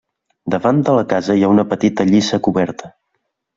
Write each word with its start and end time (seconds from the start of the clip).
Davant 0.53 0.79
de 0.87 0.95
la 0.95 1.03
casa 1.11 1.35
hi 1.41 1.45
ha 1.45 1.51
una 1.57 1.67
petita 1.75 2.09
lliça 2.11 2.43
coberta. 2.51 2.93